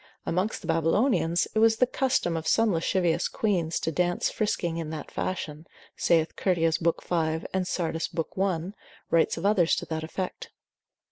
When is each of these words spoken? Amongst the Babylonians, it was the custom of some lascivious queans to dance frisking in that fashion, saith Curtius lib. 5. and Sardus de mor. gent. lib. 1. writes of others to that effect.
Amongst 0.25 0.61
the 0.61 0.67
Babylonians, 0.67 1.47
it 1.53 1.59
was 1.59 1.75
the 1.75 1.85
custom 1.85 2.35
of 2.35 2.47
some 2.47 2.73
lascivious 2.73 3.27
queans 3.27 3.79
to 3.81 3.91
dance 3.91 4.31
frisking 4.31 4.77
in 4.77 4.89
that 4.89 5.11
fashion, 5.11 5.67
saith 5.95 6.35
Curtius 6.35 6.81
lib. 6.81 6.99
5. 7.01 7.45
and 7.53 7.67
Sardus 7.67 8.07
de 8.07 8.15
mor. 8.17 8.23
gent. 8.23 8.29
lib. 8.35 8.43
1. 8.71 8.75
writes 9.11 9.37
of 9.37 9.45
others 9.45 9.75
to 9.75 9.85
that 9.85 10.03
effect. 10.03 10.49